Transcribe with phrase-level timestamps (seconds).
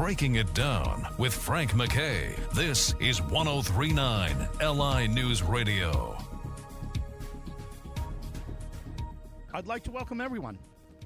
[0.00, 2.34] Breaking It Down with Frank McKay.
[2.54, 6.16] This is 1039 LI News Radio.
[9.52, 10.58] I'd like to welcome everyone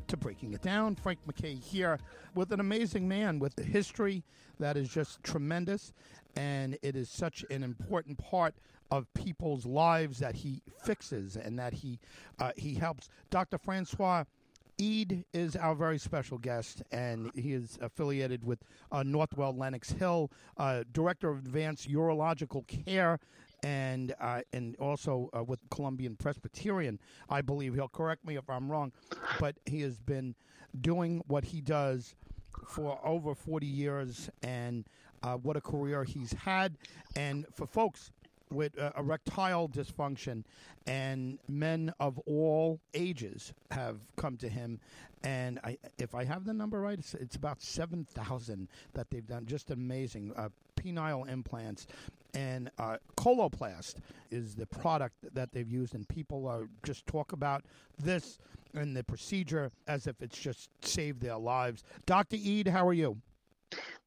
[0.06, 0.94] to Breaking It Down.
[0.94, 1.98] Frank McKay here
[2.36, 4.22] with an amazing man with a history
[4.60, 5.92] that is just tremendous,
[6.36, 8.54] and it is such an important part
[8.92, 11.98] of people's lives that he fixes and that he
[12.38, 13.08] uh, he helps.
[13.30, 13.58] Dr.
[13.58, 14.22] Francois.
[14.80, 18.58] Eid is our very special guest, and he is affiliated with
[18.90, 23.20] uh, Northwell Lenox Hill, uh, Director of Advanced Urological Care
[23.62, 26.98] and uh, and also uh, with Columbian Presbyterian.
[27.30, 28.92] I believe he'll correct me if I'm wrong,
[29.38, 30.34] but he has been
[30.80, 32.14] doing what he does
[32.68, 34.86] for over 40 years, and
[35.22, 36.76] uh, what a career he's had.
[37.16, 38.10] And for folks
[38.54, 40.44] with uh, erectile dysfunction,
[40.86, 44.80] and men of all ages have come to him.
[45.22, 49.46] And I, if I have the number right, it's, it's about 7,000 that they've done.
[49.46, 50.32] Just amazing.
[50.36, 51.86] Uh, penile implants
[52.34, 53.94] and uh, Coloplast
[54.30, 57.64] is the product that they've used, and people are just talk about
[58.02, 58.38] this
[58.74, 61.84] and the procedure as if it's just saved their lives.
[62.06, 62.36] Dr.
[62.36, 63.16] Eid, how are you?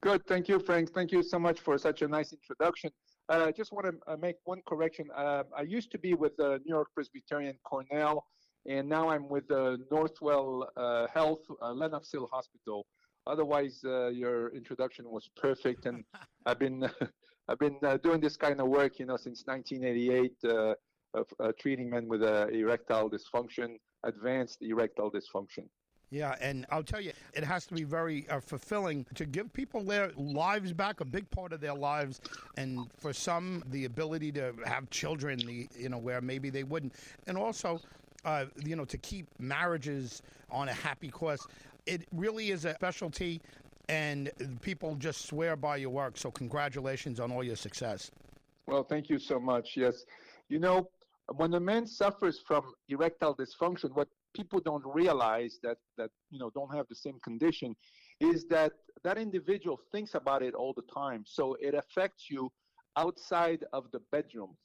[0.02, 0.94] Good, thank you, Frank.
[0.94, 2.92] Thank you so much for such a nice introduction.
[3.30, 5.08] I uh, just want to uh, make one correction.
[5.16, 8.26] Uh, I used to be with uh, New York Presbyterian Cornell,
[8.66, 12.86] and now I'm with uh, Northwell uh, Health, Lenox Hill Hospital.
[13.26, 16.06] Otherwise, your introduction was perfect, and
[16.46, 16.90] I've been
[17.50, 20.76] I've been doing this kind of work, you know, since 1988,
[21.14, 25.68] of treating men with erectile dysfunction, advanced erectile dysfunction.
[26.10, 29.84] Yeah, and I'll tell you, it has to be very uh, fulfilling to give people
[29.84, 32.22] their lives back, a big part of their lives,
[32.56, 36.94] and for some, the ability to have children, the you know where maybe they wouldn't,
[37.28, 37.82] and also,
[38.24, 41.46] uh, you know, to keep marriages on a happy course.
[41.86, 43.42] It really is a specialty,
[43.90, 46.18] and people just swear by your work.
[46.18, 48.12] So congratulations on all your success.
[48.66, 49.76] Well, thank you so much.
[49.76, 50.06] Yes,
[50.48, 50.90] you know,
[51.36, 56.50] when a man suffers from erectile dysfunction, what people don't realize that that you know
[56.52, 57.76] don't have the same condition
[58.20, 58.72] is that
[59.04, 61.24] that individual thinks about it all the time.
[61.26, 62.52] So it affects you
[62.96, 64.56] outside of the bedroom.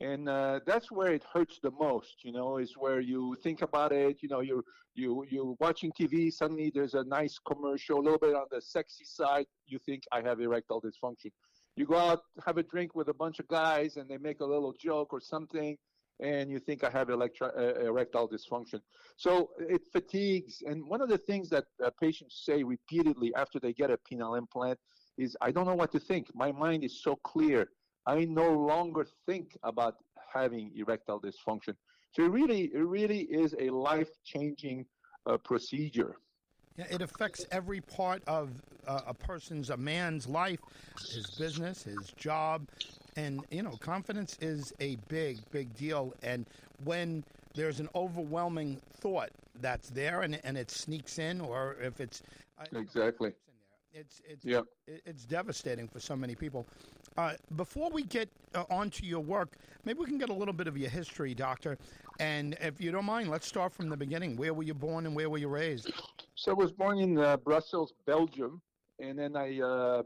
[0.00, 3.92] And uh, that's where it hurts the most you know is where you think about
[3.92, 4.64] it you know you're
[4.94, 9.04] you you're watching tv suddenly there's a nice commercial a little bit on the sexy
[9.04, 11.30] side you think i have erectile dysfunction.
[11.76, 14.44] You go out have a drink with a bunch of guys and they make a
[14.44, 15.76] little joke or something
[16.20, 18.80] and you think I have electri- uh, erectile dysfunction.
[19.16, 20.62] So it fatigues.
[20.66, 24.38] And one of the things that uh, patients say repeatedly after they get a penile
[24.38, 24.78] implant
[25.18, 26.28] is, I don't know what to think.
[26.34, 27.68] My mind is so clear.
[28.06, 29.96] I no longer think about
[30.32, 31.74] having erectile dysfunction.
[32.12, 34.86] So it really, it really is a life changing
[35.26, 36.16] uh, procedure.
[36.76, 38.50] It affects every part of
[38.86, 40.60] uh, a person's, a man's life,
[41.14, 42.66] his business, his job,
[43.16, 46.14] and you know, confidence is a big, big deal.
[46.22, 46.46] And
[46.84, 47.24] when
[47.54, 49.30] there's an overwhelming thought
[49.60, 52.22] that's there, and and it sneaks in, or if it's
[52.74, 53.32] exactly.
[53.94, 54.64] It's it's yep.
[54.86, 56.66] it's devastating for so many people.
[57.18, 60.66] Uh, before we get uh, onto your work, maybe we can get a little bit
[60.66, 61.76] of your history, doctor.
[62.18, 64.34] And if you don't mind, let's start from the beginning.
[64.36, 65.92] Where were you born and where were you raised?
[66.36, 68.62] So I was born in uh, Brussels, Belgium,
[68.98, 70.02] and then I uh,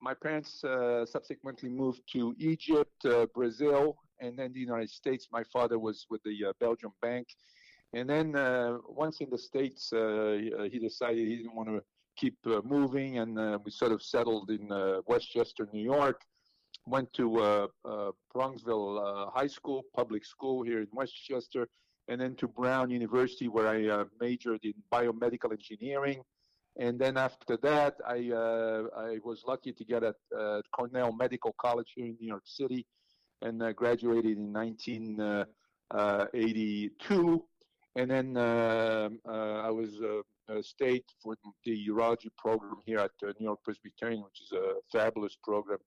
[0.00, 5.28] my parents uh, subsequently moved to Egypt, uh, Brazil, and then the United States.
[5.32, 7.26] My father was with the uh, Belgium bank.
[7.92, 10.38] And then uh, once in the States, uh,
[10.70, 11.82] he decided he didn't want to
[12.16, 14.68] keep uh, moving, and we sort of settled in
[15.06, 16.20] Westchester, New York.
[16.86, 17.68] Went to
[18.34, 21.68] Bronxville High School, public school here in Westchester,
[22.08, 26.22] and then to Brown University, where I majored in biomedical engineering
[26.78, 31.54] and then after that, I uh, I was lucky to get at uh, Cornell Medical
[31.60, 32.84] College here in New York City,
[33.42, 37.44] and uh, graduated in 1982.
[37.96, 39.98] And then um, I was
[40.48, 41.34] a state for
[41.64, 43.10] the urology program here at
[43.40, 45.78] New York Presbyterian, which is a fabulous program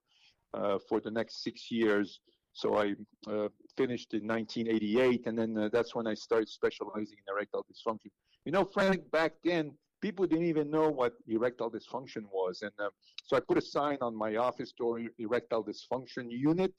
[0.90, 2.19] for the next six years.
[2.54, 2.96] So I
[3.28, 8.12] uh, finished in 1988, and then uh, that's when I started specializing in erectile dysfunction.
[8.44, 12.62] You know, Frank, back then people didn't even know what erectile dysfunction was.
[12.62, 12.90] And uh,
[13.25, 16.74] so I put a sign on my office door, erectile dysfunction unit.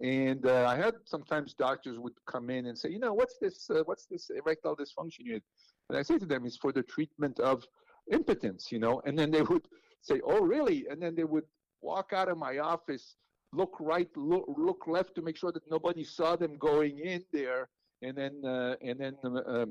[0.00, 3.70] And uh, I had sometimes doctors would come in and say, you know, what's this?
[3.70, 5.44] Uh, what's this erectile dysfunction unit?
[5.88, 7.64] And I say to them, it's for the treatment of
[8.10, 9.00] impotence, you know.
[9.06, 9.66] And then they would
[10.02, 10.86] say, oh, really?
[10.90, 11.44] And then they would
[11.80, 13.16] walk out of my office,
[13.52, 17.68] look right, look, look left to make sure that nobody saw them going in there,
[18.02, 19.66] and then uh, and then uh,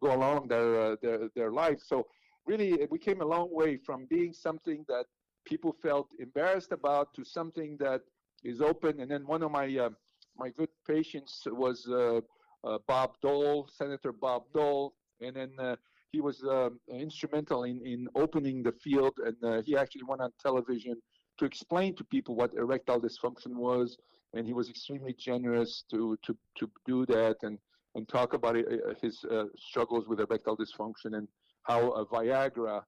[0.00, 1.80] go along their uh, their their life.
[1.84, 2.06] So
[2.46, 5.04] really we came a long way from being something that
[5.46, 8.02] people felt embarrassed about to something that
[8.44, 9.00] is open.
[9.00, 9.90] And then one of my uh,
[10.36, 12.20] my good patients was uh,
[12.64, 15.76] uh, Bob Dole, Senator Bob Dole, and then uh,
[16.12, 19.14] he was um, instrumental in, in opening the field.
[19.24, 20.96] And uh, he actually went on television
[21.38, 23.96] to explain to people what erectile dysfunction was.
[24.34, 27.58] And he was extremely generous to to to do that and
[27.94, 28.66] and talk about it,
[29.00, 29.24] his
[29.56, 31.26] struggles with erectile dysfunction and
[31.66, 32.82] how Viagra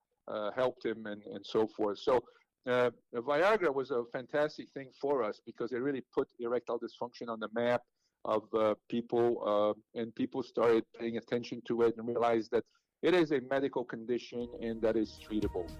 [0.54, 1.98] helped him and, and so forth.
[1.98, 2.22] So
[2.68, 7.40] uh, Viagra was a fantastic thing for us because it really put erectile dysfunction on
[7.40, 7.82] the map
[8.24, 12.64] of uh, people, uh, and people started paying attention to it and realized that
[13.02, 15.70] it is a medical condition and that is treatable.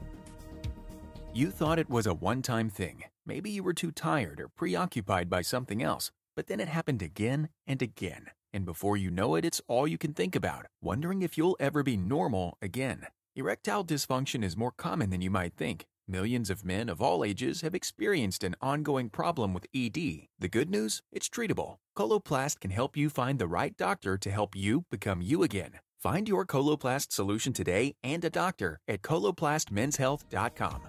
[1.35, 3.05] You thought it was a one time thing.
[3.27, 7.51] Maybe you were too tired or preoccupied by something else, but then it happened again
[7.67, 8.31] and again.
[8.53, 11.83] And before you know it, it's all you can think about, wondering if you'll ever
[11.83, 13.07] be normal again.
[13.37, 15.87] Erectile dysfunction is more common than you might think.
[16.09, 20.29] Millions of men of all ages have experienced an ongoing problem with ED.
[20.39, 21.03] The good news?
[21.13, 21.77] It's treatable.
[21.97, 25.81] Coloplast can help you find the right doctor to help you become you again.
[25.99, 30.81] Find your Coloplast solution today and a doctor at coloplastmenshealth.com.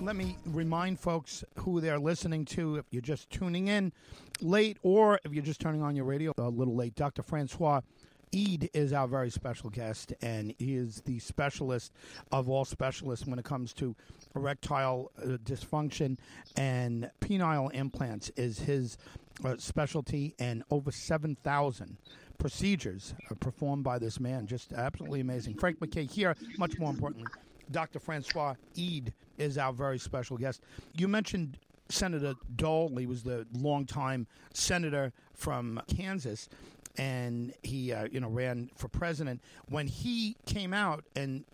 [0.00, 3.92] Let me remind folks who they're listening to if you're just tuning in
[4.40, 6.94] late or if you're just turning on your radio a little late.
[6.94, 7.22] Dr.
[7.22, 7.80] Francois
[8.34, 11.92] Eid is our very special guest, and he is the specialist
[12.30, 13.96] of all specialists when it comes to
[14.34, 16.18] erectile uh, dysfunction
[16.56, 18.98] and penile implants is his
[19.44, 21.96] uh, specialty, and over 7,000
[22.38, 24.46] procedures are performed by this man.
[24.46, 25.54] Just absolutely amazing.
[25.56, 27.30] Frank McKay here, much more importantly.
[27.70, 27.98] Dr.
[27.98, 30.62] Francois Eid is our very special guest.
[30.94, 31.58] You mentioned
[31.88, 32.96] Senator Dole.
[32.96, 36.48] He was the longtime senator from Kansas
[36.98, 41.44] and he uh, you know ran for president when he came out and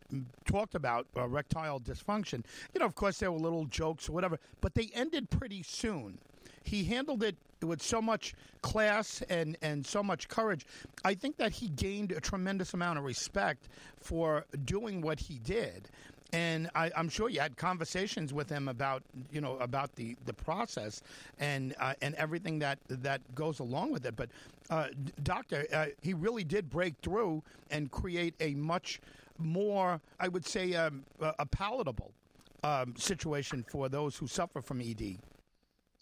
[0.44, 4.74] talked about erectile dysfunction you know of course there were little jokes or whatever but
[4.74, 6.18] they ended pretty soon
[6.64, 10.66] he handled it with so much class and, and so much courage.
[11.04, 13.68] I think that he gained a tremendous amount of respect
[14.00, 15.88] for doing what he did
[16.32, 20.32] and I, am sure you had conversations with him about you know about the, the
[20.32, 21.02] process
[21.38, 24.16] and uh, and everything that that goes along with it.
[24.16, 24.30] But
[24.70, 24.88] uh,
[25.22, 29.00] doctor, uh, he really did break through and create a much
[29.38, 32.12] more, I would say, um, a palatable
[32.64, 35.18] um, situation for those who suffer from ED.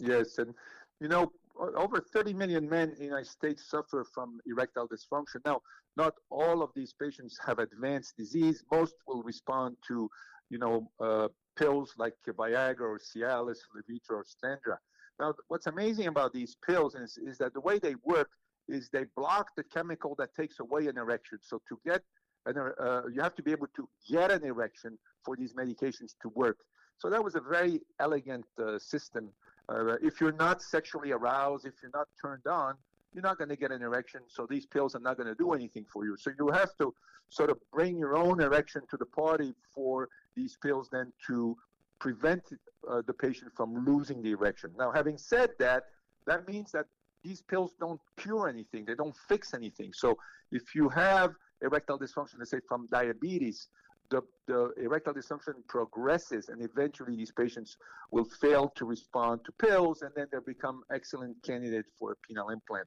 [0.01, 0.55] Yes, and
[1.01, 1.31] you know
[1.77, 5.45] over 30 million men in the United States suffer from erectile dysfunction.
[5.45, 5.61] Now,
[5.97, 8.65] not all of these patients have advanced disease.
[8.73, 10.09] Most will respond to,
[10.49, 14.77] you know, uh, pills like Viagra or Cialis, Levitra, or Stendra.
[15.19, 18.31] Now, what's amazing about these pills is, is that the way they work
[18.69, 21.39] is they block the chemical that takes away an erection.
[21.43, 22.03] So to get
[22.47, 26.31] an, uh, you have to be able to get an erection for these medications to
[26.35, 26.57] work.
[26.97, 29.31] So that was a very elegant uh, system
[29.71, 32.75] uh, if you're not sexually aroused, if you're not turned on,
[33.13, 34.21] you're not going to get an erection.
[34.29, 36.17] So these pills are not going to do anything for you.
[36.17, 36.95] So you have to
[37.29, 41.57] sort of bring your own erection to the party for these pills then to
[41.99, 42.43] prevent
[42.89, 44.71] uh, the patient from losing the erection.
[44.79, 45.85] Now, having said that,
[46.27, 46.87] that means that
[47.23, 48.85] these pills don't cure anything.
[48.85, 49.93] They don't fix anything.
[49.93, 50.17] So
[50.51, 53.69] if you have erectile dysfunction, let's say from diabetes,
[54.11, 57.77] the, the erectile dysfunction progresses, and eventually these patients
[58.11, 62.53] will fail to respond to pills, and then they become excellent candidates for a penile
[62.53, 62.87] implant.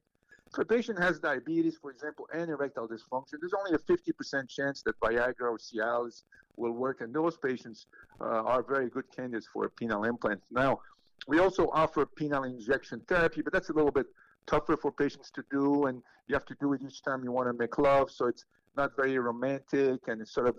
[0.52, 4.82] If a patient has diabetes, for example, and erectile dysfunction, there's only a 50% chance
[4.82, 6.22] that Viagra or Cialis
[6.56, 7.86] will work, and those patients
[8.20, 10.40] uh, are very good candidates for a penile implant.
[10.50, 10.80] Now,
[11.26, 14.06] we also offer penile injection therapy, but that's a little bit
[14.46, 17.48] tougher for patients to do, and you have to do it each time you want
[17.48, 18.44] to make love, so it's
[18.76, 20.56] not very romantic, and it's sort of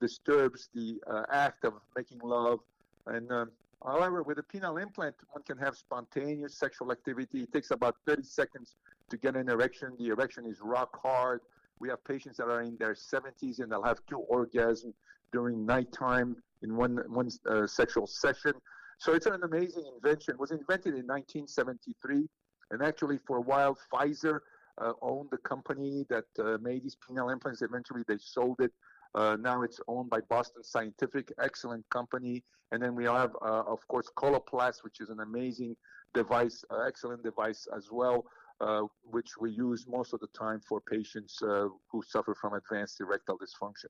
[0.00, 2.60] disturbs the uh, act of making love.
[3.06, 3.50] And um,
[3.84, 7.42] however, with a penile implant, one can have spontaneous sexual activity.
[7.42, 8.76] It takes about 30 seconds
[9.10, 9.92] to get an erection.
[9.98, 11.40] The erection is rock hard.
[11.78, 14.94] We have patients that are in their 70s and they'll have two orgasms
[15.32, 18.52] during nighttime in one one uh, sexual session.
[18.98, 20.34] So it's an amazing invention.
[20.34, 22.28] It was invented in 1973,
[22.70, 24.38] and actually for a while Pfizer
[24.78, 27.62] uh, owned the company that uh, made these penile implants.
[27.62, 28.72] Eventually, they sold it
[29.14, 32.42] uh, now it's owned by Boston Scientific, excellent company.
[32.72, 35.76] And then we have, uh, of course, Coloplast, which is an amazing
[36.14, 38.24] device, uh, excellent device as well,
[38.60, 43.00] uh, which we use most of the time for patients uh, who suffer from advanced
[43.00, 43.86] erectile dysfunction.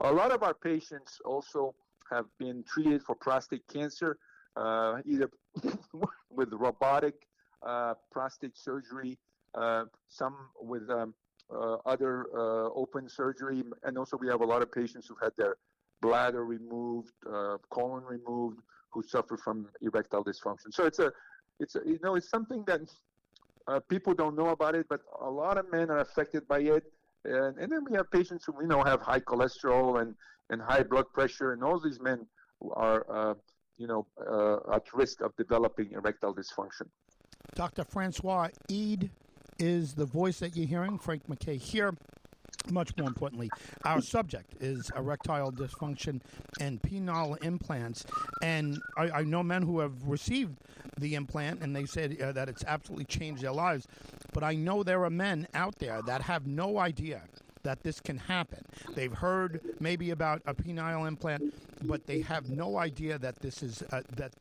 [0.00, 1.74] A lot of our patients also
[2.10, 4.18] have been treated for prostate cancer,
[4.56, 5.30] uh, either
[6.30, 7.14] with robotic
[8.10, 9.18] prostate surgery,
[10.08, 11.14] some with um,
[11.50, 15.56] other uh, open surgery, and also we have a lot of patients who've had their
[16.00, 20.72] bladder removed, uh, colon removed, who suffer from erectile dysfunction.
[20.72, 21.12] So it's a,
[21.60, 22.80] it's a, you know, it's something that
[23.66, 26.84] uh, people don't know about it, but a lot of men are affected by it.
[27.24, 30.14] And, and then we have patients who, you know, have high cholesterol and,
[30.50, 32.26] and high blood pressure, and all these men
[32.72, 33.34] are, uh,
[33.76, 36.88] you know, uh, at risk of developing erectile dysfunction.
[37.54, 37.84] Dr.
[37.84, 39.10] Francois Eid
[39.58, 40.98] is the voice that you're hearing.
[40.98, 41.94] Frank McKay here.
[42.70, 43.48] Much more importantly,
[43.84, 46.20] our subject is erectile dysfunction
[46.60, 48.04] and penile implants.
[48.42, 50.56] And I, I know men who have received
[50.98, 53.86] the implant and they said uh, that it's absolutely changed their lives.
[54.32, 57.22] But I know there are men out there that have no idea
[57.62, 58.64] that this can happen.
[58.94, 61.54] They've heard maybe about a penile implant,
[61.84, 64.32] but they have no idea that this is uh, that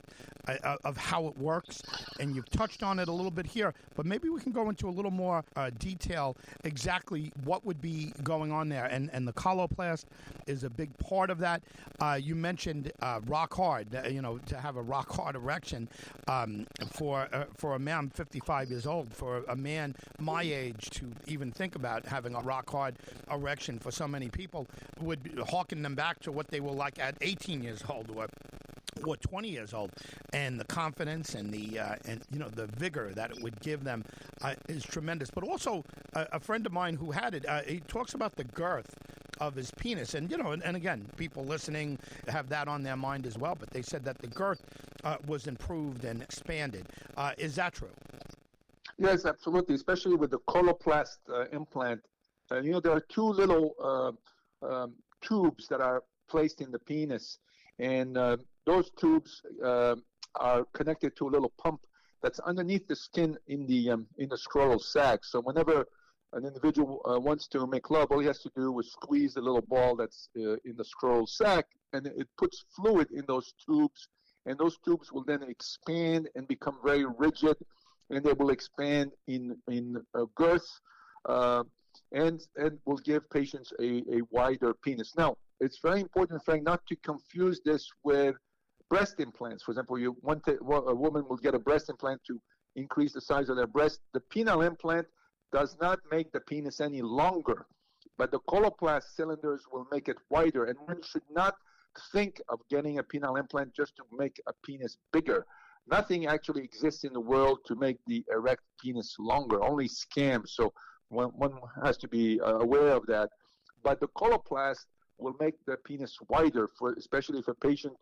[0.47, 1.81] uh, uh, of how it works.
[2.19, 4.87] And you've touched on it a little bit here, but maybe we can go into
[4.87, 8.85] a little more uh, detail exactly what would be going on there.
[8.85, 10.05] And and the coloplast
[10.45, 11.63] is a big part of that.
[11.99, 15.89] Uh, you mentioned uh, rock hard, you know, to have a rock hard erection
[16.27, 21.51] um, for for a man 55 years old, for a man my age to even
[21.51, 22.95] think about having a rock hard
[23.31, 24.67] erection for so many people
[25.01, 28.27] would hawken them back to what they were like at 18 years old or
[29.05, 29.91] or 20 years old,
[30.33, 33.83] and the confidence and the uh, and you know the vigor that it would give
[33.83, 34.03] them
[34.41, 35.29] uh, is tremendous.
[35.29, 38.95] But also, a, friend of mine who had it, uh, he talks about the girth
[39.39, 42.97] of his penis, and you know, and, and, again, people listening have that on their
[42.97, 43.55] mind as well.
[43.59, 44.63] But they said that the girth
[45.03, 46.87] uh, was improved and expanded.
[47.15, 47.91] Uh, is that true?
[48.97, 49.75] Yes, absolutely.
[49.75, 51.17] Especially with the Coloplast
[51.51, 52.01] implant,
[52.63, 54.17] you know, there are two little
[54.63, 57.39] um, tubes that are placed in the penis,
[57.79, 59.95] and uh, those tubes uh,
[60.35, 61.81] are connected to a little pump
[62.21, 65.23] that's underneath the skin in the um, in the scrotal sac.
[65.23, 65.85] So whenever
[66.33, 69.41] an individual uh, wants to make love, all he has to do is squeeze the
[69.41, 74.09] little ball that's uh, in the scrotal sac, and it puts fluid in those tubes,
[74.45, 77.57] and those tubes will then expand and become very rigid,
[78.09, 79.97] and they will expand in in
[80.35, 80.69] girth
[82.11, 85.13] and and will give patients a, a wider penis.
[85.17, 88.35] Now, it's very important, Frank, not to confuse this with
[88.89, 89.63] breast implants.
[89.63, 92.39] For example, you woman will get a breast implant to
[92.75, 94.01] increase the size of their breast.
[94.13, 95.07] The penile implant
[95.51, 97.65] does not make the penis any longer,
[98.17, 100.65] but the coloplast cylinders will make it wider.
[100.65, 101.55] And one should not
[102.11, 105.45] think of getting a penile implant just to make a penis bigger.
[105.89, 110.49] Nothing actually exists in the world to make the erect penis longer, only scams.
[110.49, 110.73] So
[111.09, 113.29] one, one has to be uh, aware of that.
[113.83, 114.85] But the coloplast
[115.17, 117.93] will make the penis wider, for especially if a patient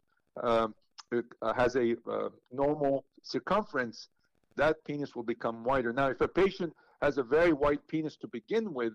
[0.44, 0.76] um,
[1.14, 4.10] uh, has a uh, normal circumference,
[4.56, 5.92] that penis will become wider.
[5.94, 8.94] Now, if a patient has a very wide penis to begin with,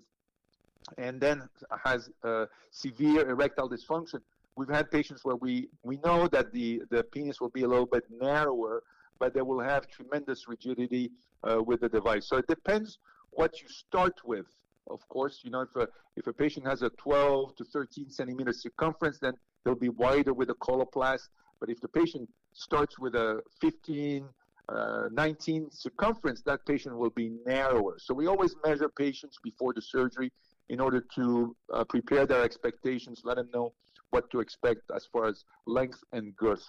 [0.98, 1.48] and then
[1.84, 4.20] has uh, severe erectile dysfunction,
[4.56, 7.86] we've had patients where we, we know that the, the penis will be a little
[7.86, 8.82] bit narrower,
[9.18, 11.10] but they will have tremendous rigidity
[11.44, 12.26] uh, with the device.
[12.26, 12.98] So it depends
[13.30, 14.46] what you start with.
[14.90, 18.52] Of course, you know, if a, if a patient has a 12 to 13 centimeter
[18.52, 21.28] circumference, then they'll be wider with a coloplast.
[21.61, 24.25] But if the patient starts with a 15,
[24.68, 27.97] uh, 19 circumference, that patient will be narrower.
[27.99, 30.32] So we always measure patients before the surgery
[30.68, 33.73] in order to uh, prepare their expectations, let them know
[34.11, 36.66] what to expect as far as length and girth.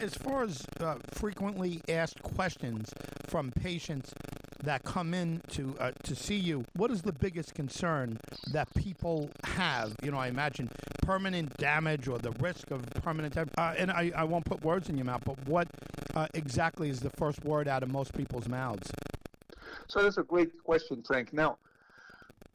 [0.00, 2.92] As far as uh, frequently asked questions
[3.26, 4.12] from patients
[4.64, 8.18] that come in to uh, to see you, what is the biggest concern
[8.52, 9.94] that people have?
[10.02, 10.68] You know, I imagine
[11.02, 13.54] permanent damage or the risk of permanent damage.
[13.56, 15.68] Uh, and I, I won't put words in your mouth, but what
[16.14, 18.90] uh, exactly is the first word out of most people's mouths?
[19.86, 21.32] So that's a great question, Frank.
[21.32, 21.58] Now,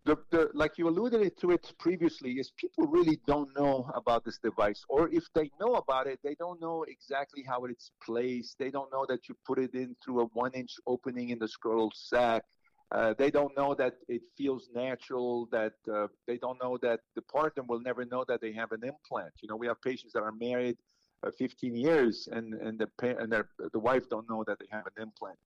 [0.06, 4.38] the, the, like you alluded to it previously, is people really don't know about this
[4.38, 8.58] device, or if they know about it, they don't know exactly how it's placed.
[8.60, 11.90] They don't know that you put it in through a one-inch opening in the scrotal
[11.94, 12.44] sac.
[12.92, 15.48] Uh, they don't know that it feels natural.
[15.52, 18.84] That uh, they don't know that the partner will never know that they have an
[18.84, 19.34] implant.
[19.42, 20.78] You know, we have patients that are married
[21.26, 24.86] uh, 15 years, and and the and their, the wife don't know that they have
[24.86, 25.40] an implant.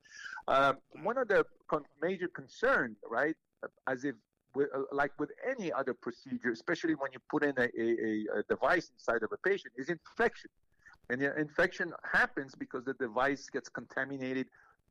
[0.48, 3.36] Um, one of the con- major concerns, right,
[3.88, 4.16] as if
[4.56, 8.44] with, uh, like with any other procedure, especially when you put in a, a, a
[8.50, 10.50] device inside of a patient, is infection.
[11.10, 14.48] And the infection happens because the device gets contaminated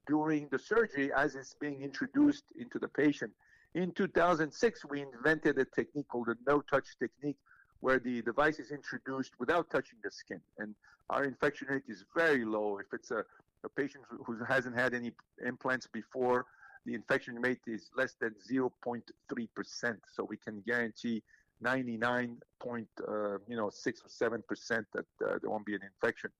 [0.06, 3.32] during the surgery as it's being introduced into the patient.
[3.74, 7.36] In 2006, we invented a technique called the no touch technique,
[7.80, 10.40] where the device is introduced without touching the skin.
[10.58, 10.74] And
[11.10, 12.78] our infection rate is very low.
[12.78, 13.24] If it's a,
[13.64, 15.12] a patient who hasn't had any
[15.44, 16.46] implants before,
[16.86, 19.96] the infection rate is less than 0.3%.
[20.14, 21.22] So we can guarantee
[21.60, 25.82] 99 point, uh, you know, six or seven percent that uh, there won't be an
[25.82, 26.30] infection.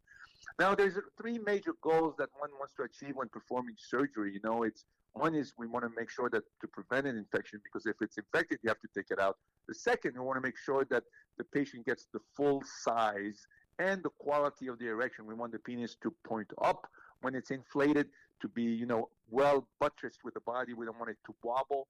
[0.58, 4.32] Now, there's three major goals that one wants to achieve when performing surgery.
[4.32, 4.84] You know, it's
[5.14, 8.18] one is we want to make sure that to prevent an infection because if it's
[8.18, 9.36] infected, you have to take it out.
[9.66, 11.04] The second, we want to make sure that
[11.38, 13.46] the patient gets the full size
[13.78, 15.26] and the quality of the erection.
[15.26, 16.86] We want the penis to point up
[17.22, 18.08] when it's inflated,
[18.40, 20.74] to be, you know, well buttressed with the body.
[20.74, 21.88] We don't want it to wobble.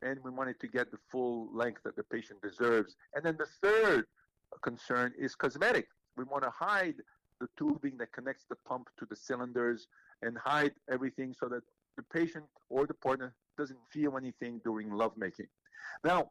[0.00, 2.94] And we want it to get the full length that the patient deserves.
[3.14, 4.06] And then the third
[4.62, 5.88] concern is cosmetic.
[6.16, 6.94] We want to hide
[7.40, 9.88] the tubing that connects the pump to the cylinders
[10.22, 11.62] and hide everything so that
[11.96, 15.46] the patient or the partner doesn't feel anything during lovemaking.
[16.04, 16.30] Now,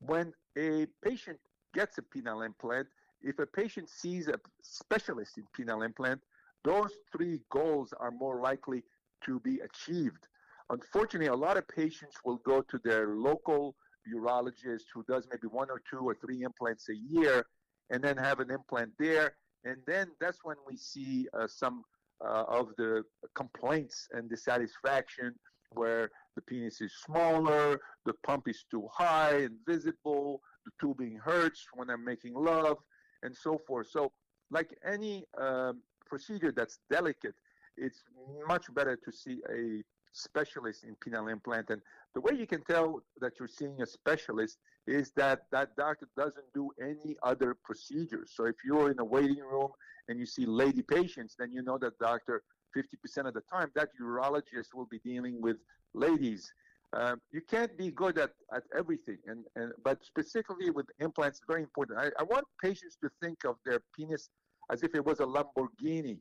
[0.00, 1.38] when a patient
[1.74, 2.88] gets a penile implant,
[3.22, 6.20] if a patient sees a specialist in penile implant,
[6.66, 8.82] those three goals are more likely
[9.24, 10.26] to be achieved.
[10.70, 13.76] Unfortunately, a lot of patients will go to their local
[14.12, 17.46] urologist who does maybe one or two or three implants a year
[17.90, 19.36] and then have an implant there.
[19.64, 21.84] And then that's when we see uh, some
[22.24, 23.04] uh, of the
[23.34, 25.34] complaints and dissatisfaction
[25.72, 31.64] where the penis is smaller, the pump is too high and visible, the tubing hurts
[31.74, 32.78] when I'm making love,
[33.22, 33.88] and so forth.
[33.90, 34.12] So,
[34.50, 37.34] like any um, procedure that's delicate,
[37.76, 38.02] it's
[38.46, 39.82] much better to see a
[40.12, 41.70] specialist in penile implant.
[41.70, 41.82] And
[42.14, 46.46] the way you can tell that you're seeing a specialist is that that doctor doesn't
[46.54, 48.32] do any other procedures.
[48.34, 49.68] So if you're in a waiting room
[50.08, 52.42] and you see lady patients, then you know that doctor
[52.76, 55.56] 50% of the time that urologist will be dealing with
[55.94, 56.50] ladies.
[56.92, 61.62] Um, you can't be good at, at everything, and, and but specifically with implants, very
[61.62, 61.98] important.
[61.98, 64.30] I, I want patients to think of their penis
[64.70, 66.18] as if it was a Lamborghini.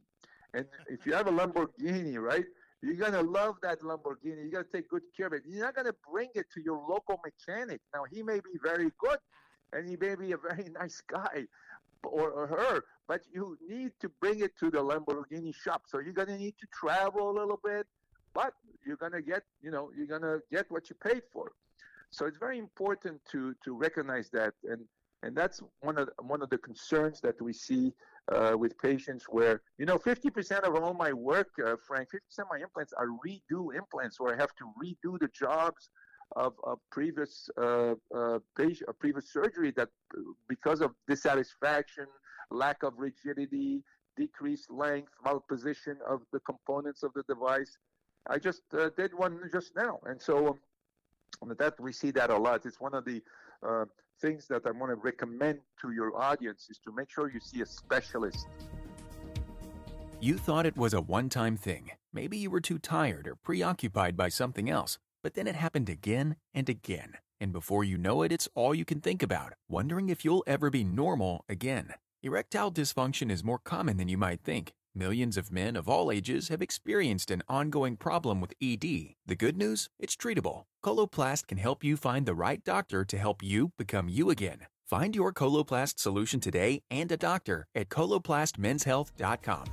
[0.54, 2.46] And if you have a Lamborghini, right,
[2.82, 4.46] you're gonna love that Lamborghini.
[4.46, 5.44] You gotta take good care of it.
[5.46, 7.82] You're not gonna bring it to your local mechanic.
[7.94, 9.18] Now he may be very good,
[9.74, 11.46] and he may be a very nice guy,
[12.04, 15.84] or, or her, but you need to bring it to the Lamborghini shop.
[15.88, 17.88] So you're gonna need to travel a little bit,
[18.34, 18.54] but
[18.86, 21.52] you're gonna get, you know, you're gonna get what you paid for.
[22.12, 24.86] So it's very important to to recognize that, and
[25.24, 27.94] and that's one of one of the concerns that we see
[28.34, 32.48] uh, with patients where you know 50% of all my work, uh, Frank, 50% of
[32.52, 35.90] my implants are redo implants, where I have to redo the jobs
[36.36, 39.90] of, of previous uh, uh patient, previous surgery that
[40.50, 42.08] because of dissatisfaction,
[42.50, 43.84] lack of rigidity,
[44.18, 47.78] decreased length, malposition of the components of the device.
[48.28, 50.58] I just uh, did one just now, and so
[51.44, 52.66] um, that we see that a lot.
[52.66, 53.22] It's one of the
[53.62, 53.86] uh,
[54.22, 57.62] things that I want to recommend to your audience is to make sure you see
[57.62, 58.48] a specialist.
[60.20, 61.92] You thought it was a one time thing.
[62.14, 66.38] Maybe you were too tired or preoccupied by something else, but then it happened again
[66.54, 67.16] and again.
[67.40, 70.70] And before you know it, it's all you can think about, wondering if you'll ever
[70.70, 71.94] be normal again.
[72.24, 74.74] Erectile dysfunction is more common than you might think.
[74.96, 79.16] Millions of men of all ages have experienced an ongoing problem with ED.
[79.26, 79.90] The good news?
[80.00, 80.64] It's treatable.
[80.86, 84.68] Coloplast can help you find the right doctor to help you become you again.
[84.86, 89.66] Find your Coloplast solution today and a doctor at coloplastmenshealth.com.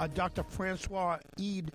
[0.00, 0.42] Uh, Dr.
[0.44, 1.70] Francois Eid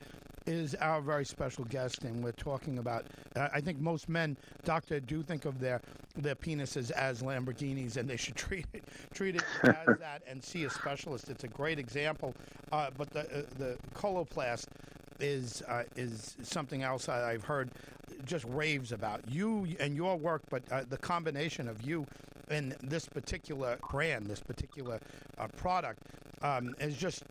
[0.47, 3.05] is our very special guest, and we're talking about.
[3.35, 5.79] Uh, I think most men, doctor, do think of their
[6.15, 10.63] their penises as Lamborghinis, and they should treat it treat it as that and see
[10.63, 11.29] a specialist.
[11.29, 12.33] It's a great example.
[12.71, 14.65] Uh, but the uh, the coloplast
[15.19, 17.71] is uh, is something else I, have heard
[18.25, 19.21] just raves about.
[19.29, 22.05] You and your work, but uh, the combination of you
[22.49, 24.99] and this particular brand, this particular
[25.37, 26.01] uh, product,
[26.41, 27.23] um, is just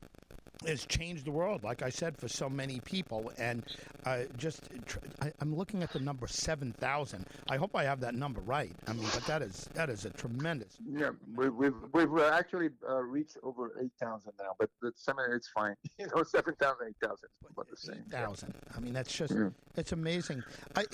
[0.66, 3.32] has changed the world, like I said, for so many people.
[3.38, 3.64] And
[4.04, 7.26] uh, just, tr- I, am looking at the number seven thousand.
[7.48, 8.72] I hope I have that number right.
[8.86, 10.76] I mean, but that is that is a tremendous.
[10.86, 15.48] Yeah, we, we've we've actually uh, reached over eight thousand now, but the seven it's
[15.48, 15.74] fine.
[15.98, 18.02] you know, seven thousand, eight thousand, about the same.
[18.10, 18.54] Thousand.
[18.76, 19.48] I mean, that's just yeah.
[19.76, 20.42] it's amazing.
[20.74, 20.84] I,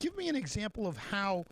[0.00, 1.44] give me an example of how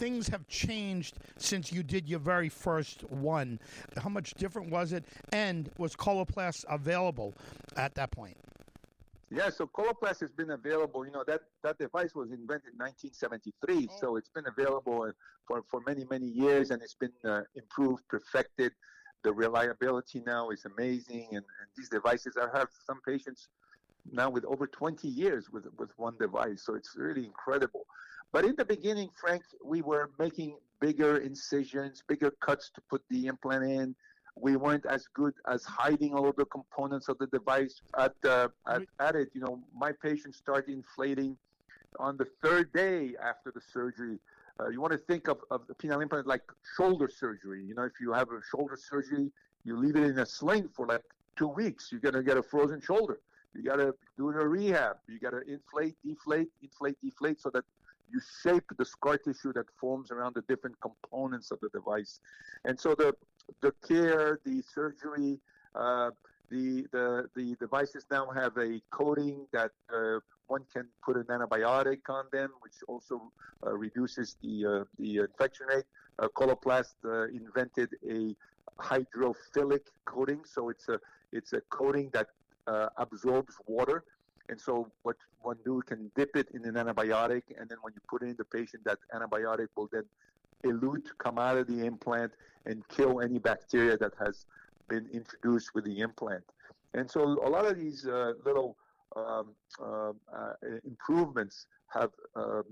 [0.00, 3.60] things have changed since you did your very first one.
[4.02, 5.04] How much different was it?
[5.32, 7.34] And was Coloplast available
[7.76, 8.38] at that point?
[9.30, 11.04] Yeah, so Coloplast has been available.
[11.04, 13.96] You know that that device was invented in 1973, oh.
[14.00, 15.12] so it's been available
[15.46, 18.72] for for many many years, and it's been uh, improved, perfected.
[19.22, 22.36] The reliability now is amazing, and, and these devices.
[22.40, 23.50] I have some patients
[24.10, 27.84] now with over 20 years with with one device, so it's really incredible.
[28.32, 33.26] But in the beginning, Frank, we were making bigger incisions, bigger cuts to put the
[33.26, 33.94] implant in.
[34.36, 37.82] We weren't as good as hiding all the components of the device.
[37.98, 41.36] At, at, at it, you know, my patients started inflating
[41.98, 44.18] on the third day after the surgery.
[44.60, 46.42] uh, you want to think of, of the penile implant like
[46.76, 47.64] shoulder surgery.
[47.64, 49.30] You know, if you have a shoulder surgery,
[49.64, 51.02] you leave it in a sling for like
[51.36, 51.88] two weeks.
[51.90, 53.20] You're gonna get a frozen shoulder.
[53.54, 54.98] You gotta do a rehab.
[55.08, 57.64] You gotta inflate, deflate, inflate, deflate, so that
[58.12, 62.20] you shape the scar tissue that forms around the different components of the device.
[62.64, 63.14] And so the
[63.62, 65.38] the care, the surgery,
[65.74, 66.10] uh,
[66.50, 72.00] the, the the devices now have a coating that uh, one can put an antibiotic
[72.08, 73.32] on them, which also
[73.66, 75.84] uh, reduces the uh, the infection rate.
[76.18, 78.34] Uh, Coloplast uh, invented a
[78.80, 80.98] hydrophilic coating, so it's a
[81.32, 82.28] it's a coating that
[82.98, 84.04] absorbs water.
[84.50, 88.00] And so what one do can dip it in an antibiotic, and then when you
[88.12, 90.06] put it in the patient, that antibiotic will then
[90.64, 92.32] elute, come out of the implant,
[92.66, 94.46] and kill any bacteria that has
[94.88, 96.44] been introduced with the implant.
[96.94, 98.76] And so a lot of these uh, little
[99.16, 99.46] um,
[99.80, 100.52] uh, uh,
[100.84, 102.64] improvements have um,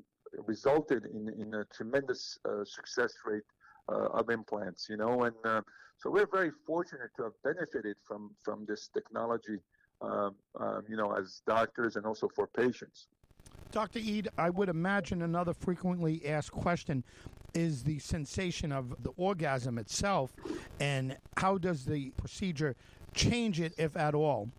[0.47, 3.43] resulted in, in a tremendous uh, success rate
[3.89, 5.63] uh, of implants, you know, and uh,
[6.01, 9.59] so we're very fortunate to have benefited from, from this technology,
[10.01, 13.09] um, um, you know, as doctors and also for patients.
[13.71, 13.99] Dr.
[13.99, 17.05] Eid, I would imagine another frequently asked question
[17.55, 20.33] is the sensation of the orgasm itself,
[20.81, 22.77] and how does the procedure
[23.15, 24.51] change it, if at all?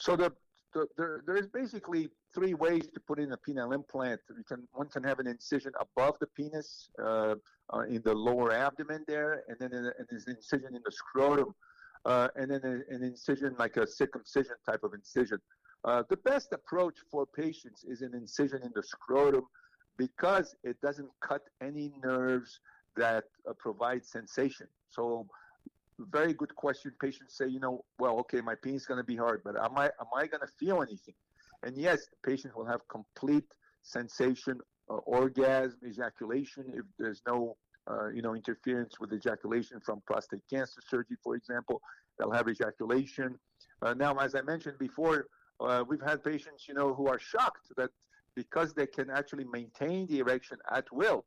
[0.00, 0.32] So the,
[0.72, 4.20] the there, there's basically three ways to put in a penile implant.
[4.28, 7.34] You can one can have an incision above the penis uh,
[7.72, 11.54] uh, in the lower abdomen there, and then an, an incision in the scrotum,
[12.06, 15.38] uh, and then an incision like a circumcision type of incision.
[15.84, 19.44] Uh, the best approach for patients is an incision in the scrotum
[19.96, 22.60] because it doesn't cut any nerves
[22.96, 24.66] that uh, provide sensation.
[24.88, 25.26] So
[25.98, 26.92] very good question.
[27.00, 29.76] Patients say, you know, well, okay, my pain is going to be hard, but am
[29.76, 31.14] I am I going to feel anything?
[31.62, 33.46] And yes, the patient will have complete
[33.82, 37.56] sensation, uh, orgasm, ejaculation if there's no
[37.88, 41.80] uh, you know interference with ejaculation from prostate cancer surgery, for example.
[42.18, 43.38] They'll have ejaculation.
[43.82, 45.26] Uh, now, as I mentioned before,
[45.60, 47.90] uh, we've had patients, you know, who are shocked that
[48.34, 51.24] because they can actually maintain the erection at will,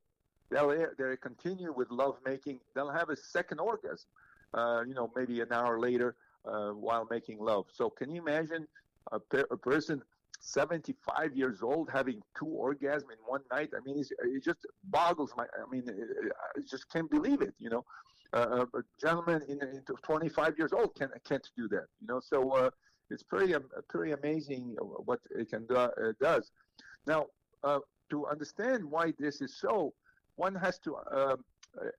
[0.49, 2.59] they'll they continue with love making.
[2.75, 4.09] They'll have a second orgasm
[4.53, 7.65] uh, you know, maybe an hour later uh, while making love.
[7.71, 8.67] So can you imagine
[9.11, 10.01] a, pe- a, person
[10.39, 13.69] 75 years old having two orgasms in one night?
[13.75, 15.43] I mean, it just boggles my.
[15.43, 17.53] I mean, I just can't believe it.
[17.59, 17.85] You know,
[18.33, 21.85] uh, a gentleman in, in 25 years old can can't do that.
[22.01, 22.69] You know, so uh,
[23.09, 25.89] it's pretty um, pretty amazing what it can do, uh,
[26.21, 26.51] does.
[27.05, 27.27] Now,
[27.63, 29.93] uh, to understand why this is so,
[30.35, 31.43] one has to um,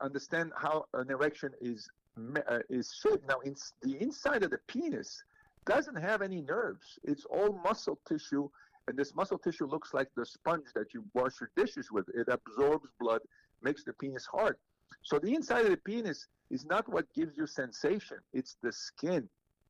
[0.00, 3.26] understand how an erection is uh, is shaped.
[3.28, 5.22] Now, in, the inside of the penis
[5.66, 6.98] doesn't have any nerves.
[7.04, 8.48] It's all muscle tissue,
[8.88, 12.08] and this muscle tissue looks like the sponge that you wash your dishes with.
[12.14, 13.20] It absorbs blood,
[13.62, 14.56] makes the penis hard.
[15.02, 18.18] So the inside of the penis is not what gives you sensation.
[18.32, 19.28] It's the skin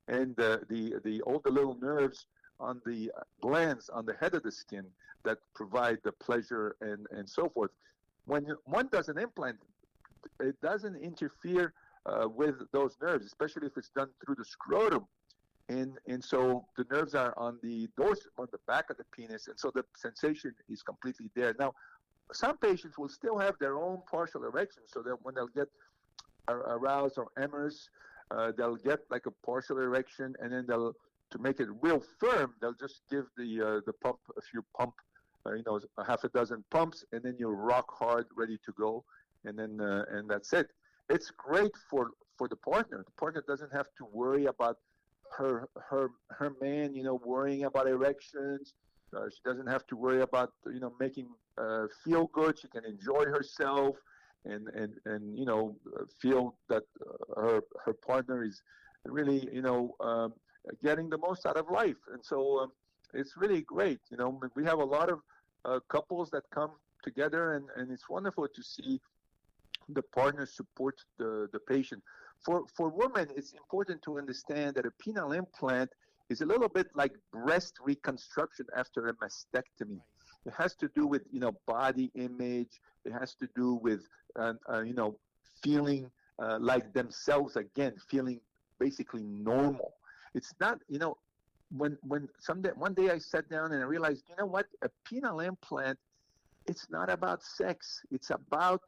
[0.08, 2.26] and the the, the all the little nerves
[2.58, 4.84] on the glands on the head of the skin
[5.24, 7.70] that provide the pleasure and and so forth.
[8.26, 9.58] When one does an implant,
[10.40, 11.72] it doesn't interfere
[12.06, 15.06] uh, with those nerves, especially if it's done through the scrotum.
[15.70, 19.46] And, and so the nerves are on the dorsum, on the back of the penis,
[19.46, 21.54] and so the sensation is completely there.
[21.58, 21.74] Now,
[22.32, 25.68] some patients will still have their own partial erection, so that when they'll get
[26.48, 27.88] aroused or emerged,
[28.32, 30.94] uh, they'll get like a partial erection, and then they'll
[31.30, 34.94] to make it real firm, they'll just give the uh, the pump a few pump,
[35.46, 38.72] uh, you know, a half a dozen pumps, and then you're rock hard, ready to
[38.72, 39.04] go,
[39.44, 40.70] and then uh, and that's it
[41.10, 43.04] it's great for for the partner.
[43.04, 44.78] The partner doesn't have to worry about
[45.36, 48.74] her her her man, you know, worrying about erections.
[49.16, 52.58] Uh, she doesn't have to worry about you know making uh, feel good.
[52.58, 53.96] She can enjoy herself
[54.44, 55.76] and and and you know
[56.20, 58.62] feel that uh, her her partner is
[59.04, 60.32] really you know um,
[60.82, 61.96] getting the most out of life.
[62.12, 62.72] And so um,
[63.14, 64.00] it's really great.
[64.10, 65.20] You know, we have a lot of
[65.64, 69.00] uh, couples that come together, and and it's wonderful to see
[69.88, 72.02] the partner support the, the patient.
[72.44, 75.90] For, for women, it's important to understand that a penile implant
[76.30, 80.00] is a little bit like breast reconstruction after a mastectomy.
[80.46, 82.80] It has to do with, you know, body image.
[83.04, 84.00] It has to do with,
[84.38, 85.18] uh, uh, you know,
[85.62, 88.40] feeling uh, like themselves again, feeling
[88.78, 89.92] basically normal.
[90.34, 91.16] It's not, you know,
[91.76, 94.88] when when someday one day I sat down and I realized, you know what, a
[95.06, 95.98] penile implant,
[96.66, 98.00] it's not about sex.
[98.10, 98.80] It's about,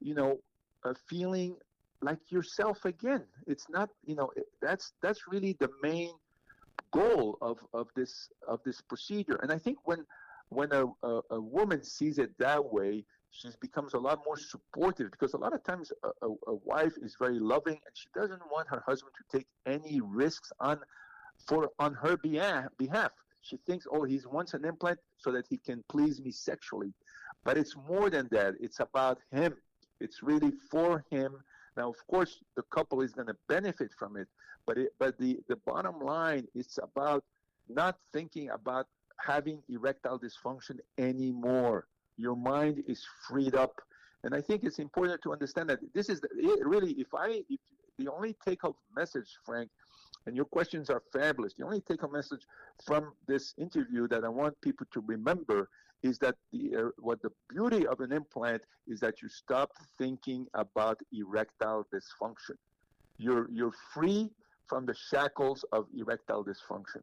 [0.00, 0.38] you know,
[0.84, 1.56] uh, feeling
[2.02, 3.24] like yourself again.
[3.46, 4.30] It's not, you know,
[4.62, 6.12] that's that's really the main
[6.92, 9.38] goal of, of this of this procedure.
[9.42, 10.04] And I think when
[10.50, 15.10] when a, a, a woman sees it that way, she becomes a lot more supportive
[15.10, 18.42] because a lot of times a, a, a, wife is very loving and she doesn't
[18.50, 20.80] want her husband to take any risks on
[21.46, 25.56] for on her behalf behalf she thinks oh he wants an implant so that he
[25.56, 26.92] can please me sexually
[27.44, 29.54] but it's more than that it's about him
[30.00, 31.32] it's really for him
[31.78, 34.28] now of course the couple is going to benefit from it
[34.66, 37.24] but it, but the the bottom line it's about
[37.68, 38.86] not thinking about
[39.18, 41.86] having erectile dysfunction anymore
[42.18, 43.80] your mind is freed up.
[44.24, 46.28] And I think it's important to understand that this is the,
[46.64, 47.60] really, if I, if
[47.96, 49.70] the only take home message, Frank,
[50.26, 51.54] and your questions are fabulous.
[51.54, 52.42] The only take home message
[52.84, 55.70] from this interview that I want people to remember
[56.02, 60.46] is that the uh, what the beauty of an implant is that you stop thinking
[60.54, 62.56] about erectile dysfunction.
[63.18, 64.30] You're you're free
[64.66, 67.02] from the shackles of erectile dysfunction.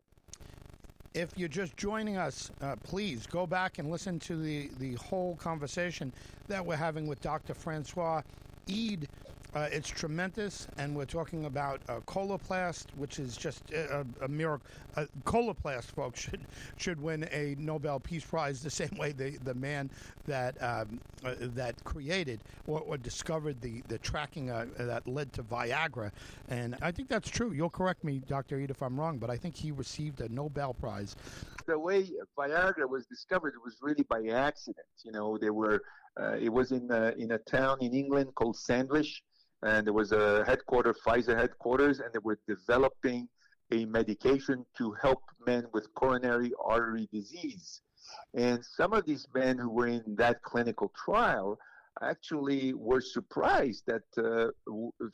[1.13, 5.37] If you're just joining us, uh, please go back and listen to the, the whole
[5.37, 6.11] conversation
[6.49, 7.53] that we're having with Dr.
[7.53, 8.21] Francois
[8.69, 9.07] Eid
[9.55, 14.67] uh, it's tremendous, and we're talking about uh, Coloplast, which is just a, a miracle.
[14.97, 16.41] Uh, Coloplast, folks, should
[16.75, 19.89] should win a Nobel Peace Prize the same way the, the man
[20.27, 25.43] that um, uh, that created or, or, discovered the the tracking uh, that led to
[25.43, 26.11] Viagra,
[26.49, 27.53] and I think that's true.
[27.53, 28.59] You'll correct me, Dr.
[28.59, 31.15] Eid, if I'm wrong, but I think he received a Nobel Prize.
[31.65, 34.85] The way Viagra was discovered was really by accident.
[35.03, 35.81] You know, they were.
[36.19, 39.23] Uh, it was in in a town in England called Sandwich
[39.65, 43.27] and there was a headquarter, Pfizer headquarters, and they were developing
[43.71, 47.81] a medication to help men with coronary artery disease.
[48.35, 51.57] And some of these men who were in that clinical trial
[52.03, 54.49] actually were surprised that uh,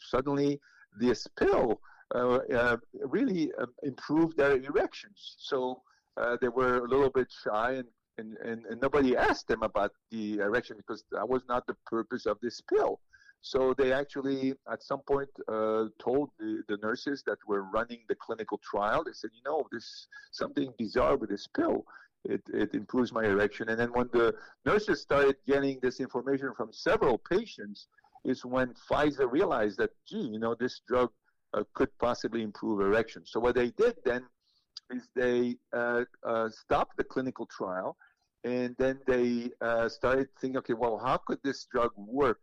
[0.01, 0.59] suddenly
[0.99, 1.79] this pill
[2.13, 5.35] uh, uh, really uh, improved their erections.
[5.39, 5.81] So
[6.17, 7.87] uh, they were a little bit shy and,
[8.17, 12.25] and, and, and nobody asked them about the erection because that was not the purpose
[12.25, 12.99] of this pill.
[13.41, 18.15] So they actually, at some point, uh, told the, the, nurses that were running the
[18.15, 19.03] clinical trial.
[19.03, 21.83] They said, you know, there's something bizarre with this pill.
[22.23, 23.69] It, it improves my erection.
[23.69, 27.87] And then when the nurses started getting this information from several patients,
[28.23, 31.09] is when Pfizer realized that, gee, you know, this drug
[31.53, 33.23] uh, could possibly improve erection.
[33.25, 34.25] So what they did then
[34.91, 37.97] is they uh, uh stopped the clinical trial,
[38.43, 42.39] and then they uh, started thinking, okay, well, how could this drug work?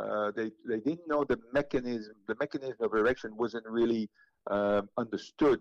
[0.00, 2.14] Uh, they they didn't know the mechanism.
[2.26, 4.08] The mechanism of erection wasn't really
[4.50, 5.60] um, understood,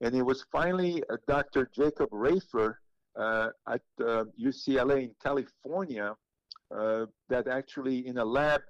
[0.00, 1.70] and it was finally uh, Dr.
[1.74, 2.74] Jacob Rafer
[3.18, 6.14] uh, at UCLA uh, in California
[6.76, 8.60] uh, that actually, in a lab,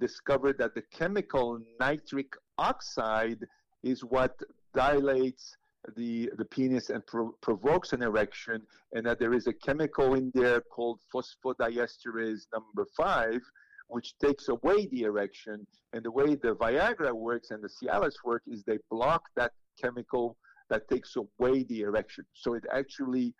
[0.00, 3.38] discovered that the chemical nitric oxide
[3.82, 4.34] is what
[4.74, 5.56] dilates
[5.96, 10.30] the the penis and pro- provokes an erection, and that there is a chemical in
[10.34, 13.40] there called phosphodiesterase number five,
[13.88, 15.66] which takes away the erection.
[15.92, 20.36] And the way the Viagra works and the Cialis work is they block that chemical
[20.70, 22.24] that takes away the erection.
[22.32, 23.34] So it actually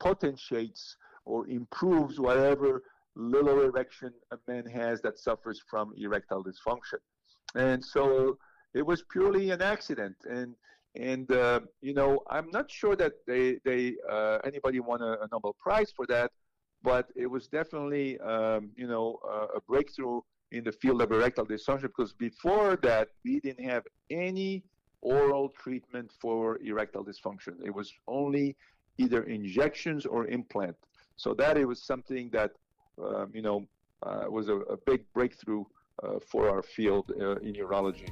[0.00, 2.82] potentiates or improves whatever
[3.14, 7.00] little erection a man has that suffers from erectile dysfunction.
[7.54, 8.38] And so
[8.74, 10.16] it was purely an accident.
[10.28, 10.54] And
[10.94, 15.28] and uh, you know, I'm not sure that they they uh, anybody won a, a
[15.30, 16.30] Nobel Prize for that
[16.82, 20.20] but it was definitely, um, you know, uh, a breakthrough
[20.52, 24.62] in the field of erectile dysfunction because before that, we didn't have any
[25.00, 27.54] oral treatment for erectile dysfunction.
[27.64, 28.56] It was only
[28.98, 30.76] either injections or implant.
[31.16, 32.52] So that it was something that,
[33.02, 33.66] um, you know,
[34.02, 35.64] uh, was a, a, big breakthrough
[36.02, 38.08] uh, for our field uh, in urology.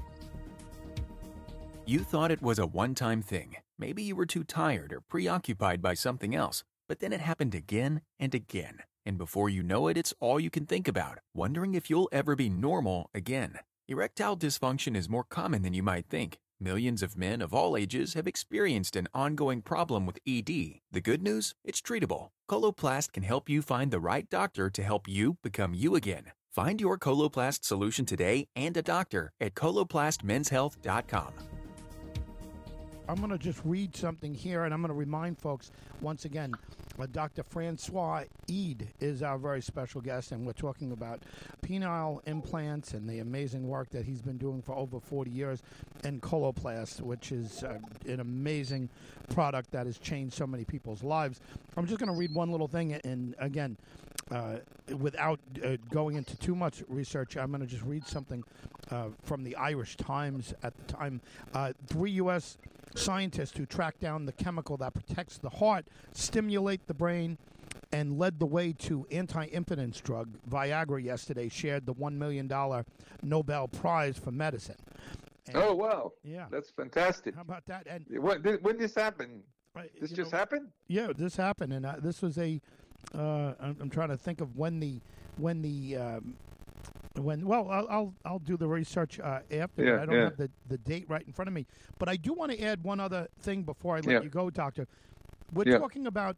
[1.86, 3.56] You thought it was a one time thing.
[3.78, 6.64] Maybe you were too tired or preoccupied by something else.
[6.88, 8.78] But then it happened again and again.
[9.06, 12.34] And before you know it, it's all you can think about, wondering if you'll ever
[12.34, 13.58] be normal again.
[13.88, 16.38] Erectile dysfunction is more common than you might think.
[16.60, 20.80] Millions of men of all ages have experienced an ongoing problem with ED.
[20.90, 21.54] The good news?
[21.64, 22.28] It's treatable.
[22.48, 26.32] Coloplast can help you find the right doctor to help you become you again.
[26.54, 31.32] Find your Coloplast solution today and a doctor at coloplastmenshealth.com.
[33.08, 36.52] I'm going to just read something here, and I'm going to remind folks once again
[37.12, 37.42] Dr.
[37.42, 41.22] Francois Eid is our very special guest, and we're talking about
[41.62, 45.62] penile implants and the amazing work that he's been doing for over 40 years,
[46.04, 48.88] and Coloplast, which is uh, an amazing
[49.28, 51.40] product that has changed so many people's lives.
[51.76, 53.76] I'm just going to read one little thing, and again,
[54.30, 54.56] uh,
[54.98, 58.42] without uh, going into too much research, I'm going to just read something
[58.90, 61.20] uh, from the Irish Times at the time.
[61.52, 62.56] Uh, three U.S.
[62.94, 67.38] scientists who tracked down the chemical that protects the heart, stimulate the brain,
[67.92, 71.48] and led the way to anti-impotence drug Viagra yesterday.
[71.48, 72.84] Shared the one million dollar
[73.22, 74.76] Nobel Prize for medicine.
[75.46, 76.12] And oh wow!
[76.22, 77.34] Yeah, that's fantastic.
[77.34, 77.86] How about that?
[77.86, 79.42] And when did, when this happen?
[80.00, 80.68] This just know, happened?
[80.88, 82.60] Yeah, this happened, and uh, this was a.
[83.12, 83.52] uh,
[83.90, 85.00] trying to think of when the
[85.36, 86.34] when the um,
[87.16, 89.84] when well I'll I'll, I'll do the research uh, after.
[89.84, 90.24] Yeah, I don't yeah.
[90.24, 91.66] have the, the date right in front of me,
[91.98, 94.22] but I do want to add one other thing before I let yeah.
[94.22, 94.86] you go, Doctor.
[95.52, 96.36] We're talking about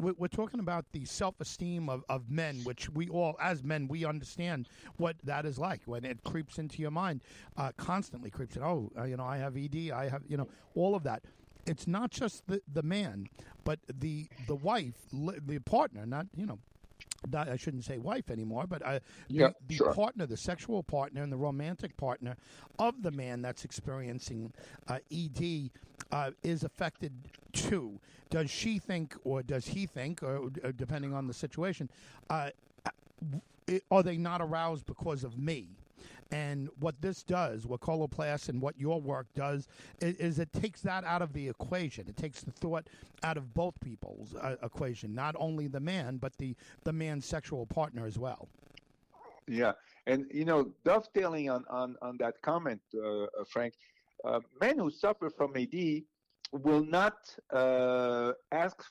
[0.00, 4.68] we're talking about the self-esteem of, of men, which we all, as men, we understand
[4.96, 7.22] what that is like when it creeps into your mind,
[7.56, 8.62] uh, constantly creeps in.
[8.62, 11.24] Oh, uh, you know, I have ED, I have, you know, all of that.
[11.66, 13.28] It's not just the, the man,
[13.64, 16.58] but the the wife, the partner, not you know
[17.34, 19.94] I shouldn't say wife anymore, but uh, yeah, the, the sure.
[19.94, 22.36] partner, the sexual partner, and the romantic partner
[22.78, 24.52] of the man that's experiencing
[24.88, 25.70] uh, ED
[26.12, 27.12] uh, is affected
[27.52, 27.98] too.
[28.30, 31.90] Does she think, or does he think, or, or uh, depending on the situation,
[32.30, 32.50] uh,
[32.86, 35.68] uh, are they not aroused because of me?
[36.30, 39.66] And what this does, what Coloplast and what your work does,
[40.00, 42.06] is, is, it takes that out of the equation.
[42.08, 42.86] It takes the thought
[43.22, 47.66] out of both people's uh, equation, not only the man, but the, the man's sexual
[47.66, 48.48] partner as well.
[49.48, 49.72] Yeah.
[50.06, 53.74] And, you know, dovetailing on, on, on that comment, uh, uh Frank,
[54.24, 56.02] uh, men who suffer from ED
[56.52, 57.14] will not
[57.52, 58.82] uh, ask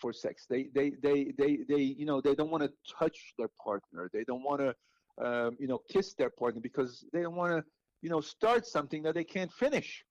[0.00, 0.46] for sex.
[0.48, 4.10] They, they, they, they, they, you know, they don't want to touch their partner.
[4.12, 4.74] They don't want to
[5.22, 7.64] um, you know, kiss their partner because they don't want to,
[8.02, 10.04] you know, start something that they can't finish.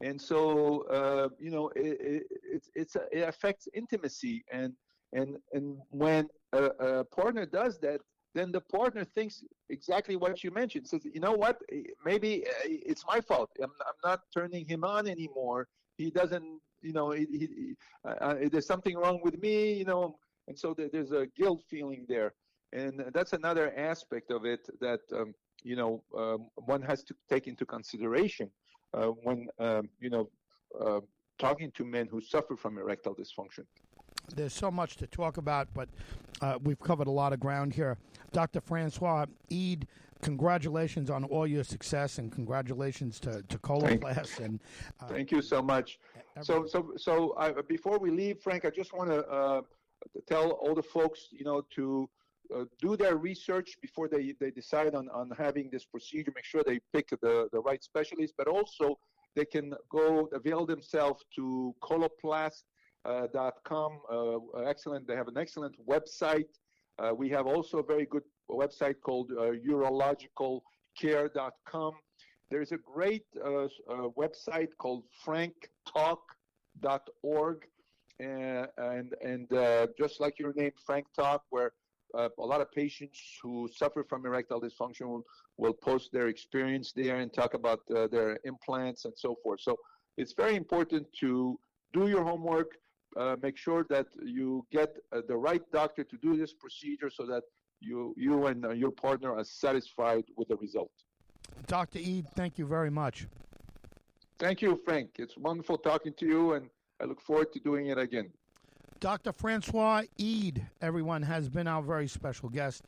[0.00, 4.44] And so, uh, you know, it, it, it's, it's it affects intimacy.
[4.50, 4.72] And,
[5.12, 8.00] and, and when a, a partner does that,
[8.34, 10.88] then the partner thinks exactly what you mentioned.
[10.88, 11.58] Says, you know what?
[12.04, 13.50] Maybe uh, it's my fault.
[13.62, 15.68] I'm, I'm not turning him on anymore.
[15.98, 17.74] He doesn't, you know, he, he,
[18.08, 20.16] uh, uh there's something wrong with me, you know.
[20.48, 22.32] And so there's a guilt feeling there
[22.72, 27.46] and that's another aspect of it that um, you know um, one has to take
[27.46, 28.50] into consideration
[28.94, 30.28] uh, when um, you know
[30.80, 31.00] uh,
[31.38, 33.64] talking to men who suffer from erectile dysfunction.
[34.34, 35.88] There's so much to talk about, but
[36.40, 37.98] uh, we've covered a lot of ground here.
[38.30, 38.60] Dr.
[38.60, 39.86] Francois Eid,
[40.22, 44.26] congratulations on all your success, and congratulations to to Coloplast.
[44.26, 44.60] Thank, and
[45.00, 45.98] uh, thank you so much.
[46.40, 49.60] So, so, so I, before we leave, Frank, I just want to uh,
[50.26, 52.08] tell all the folks, you know, to
[52.54, 56.62] uh, do their research before they, they decide on, on having this procedure, make sure
[56.64, 58.98] they pick the, the right specialist, but also
[59.34, 63.98] they can go avail themselves to coloplast.com.
[64.10, 65.06] Uh, uh, excellent.
[65.06, 66.48] They have an excellent website.
[66.98, 71.92] Uh, we have also a very good website called uh, urologicalcare.com.
[72.50, 73.68] There's a great uh,
[74.18, 77.56] website called franktalk.org.
[78.20, 79.48] And, and, and
[79.98, 81.72] just like your name, Frank Talk, where
[82.14, 85.24] uh, a lot of patients who suffer from erectile dysfunction will,
[85.56, 89.60] will post their experience there and talk about uh, their implants and so forth.
[89.60, 89.76] So
[90.16, 91.58] it's very important to
[91.92, 92.72] do your homework,
[93.16, 97.26] uh, make sure that you get uh, the right doctor to do this procedure so
[97.26, 97.42] that
[97.80, 100.92] you, you and uh, your partner are satisfied with the result.
[101.66, 101.98] Dr.
[101.98, 103.26] Eid, thank you very much.
[104.38, 105.10] Thank you, Frank.
[105.18, 106.68] It's wonderful talking to you, and
[107.00, 108.30] I look forward to doing it again.
[109.02, 109.32] Dr.
[109.32, 112.84] Francois Eid, everyone, has been our very special guest.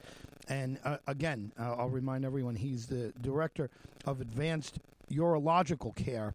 [0.46, 3.68] And uh, again, uh, I'll remind everyone he's the director
[4.07, 4.79] of advanced
[5.11, 6.33] urological care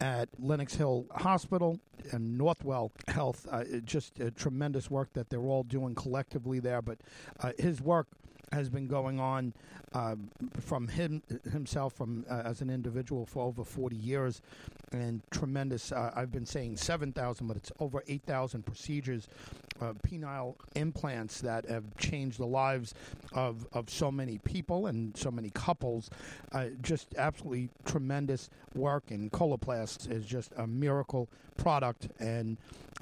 [0.00, 1.78] at Lenox Hill Hospital
[2.10, 3.46] and Northwell Health.
[3.48, 6.82] Uh, just tremendous work that they're all doing collectively there.
[6.82, 6.98] But
[7.38, 8.08] uh, his work
[8.52, 9.52] has been going on
[9.94, 10.14] uh,
[10.60, 14.40] from him himself from uh, as an individual for over 40 years
[14.92, 19.28] and tremendous uh, I've been saying 7,000 but it's over 8,000 procedures
[19.80, 22.94] uh, penile implants that have changed the lives
[23.32, 26.08] of, of so many people and so many couples
[26.52, 32.56] uh, just absolutely tremendous work and Coloplast is just a miracle product and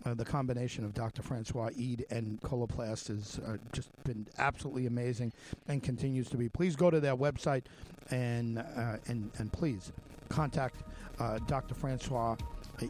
[0.04, 1.22] uh, the combination of Dr.
[1.22, 3.38] Francois Eid and Coloplast has
[3.72, 5.32] just been absolutely amazing
[5.68, 6.48] and continues to be.
[6.48, 7.64] Please go to their website
[8.10, 9.92] and uh, and and please
[10.28, 10.76] contact
[11.18, 11.74] uh, Dr.
[11.74, 12.36] Francois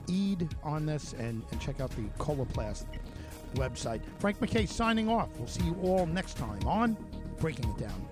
[0.09, 2.84] Eid on this and, and check out the Coloplast
[3.55, 4.03] website.
[4.18, 5.28] Frank McKay signing off.
[5.36, 6.96] We'll see you all next time on
[7.40, 8.09] Breaking It Down.